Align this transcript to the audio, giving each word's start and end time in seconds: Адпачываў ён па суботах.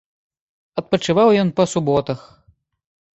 Адпачываў 0.81 1.29
ён 1.41 1.49
па 1.59 1.63
суботах. 1.73 2.19